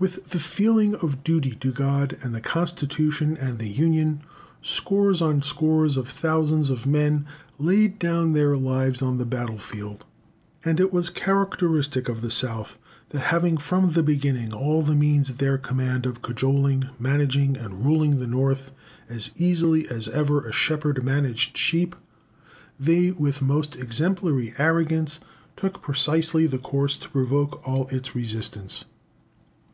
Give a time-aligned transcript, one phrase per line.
[0.00, 4.20] With the feeling of duty to God and the Constitution and the Union,
[4.62, 7.26] scores on scores of thousands of men
[7.58, 10.04] laid down their lives on the battle field.
[10.64, 12.78] And it was characteristic of the South
[13.08, 17.84] that, having from the beginning all the means at their command of cajoling, managing, and
[17.84, 18.70] ruling the North,
[19.08, 21.96] as easily as ever a shepherd managed sheep,
[22.78, 25.18] they, with most exemplary arrogance,
[25.56, 28.84] took precisely the course to provoke all its resistance.